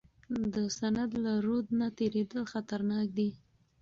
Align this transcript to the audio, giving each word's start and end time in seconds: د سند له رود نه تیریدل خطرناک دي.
د 0.53 0.55
سند 0.77 1.11
له 1.25 1.33
رود 1.45 1.65
نه 1.79 1.87
تیریدل 1.97 2.43
خطرناک 2.53 3.07
دي. 3.17 3.29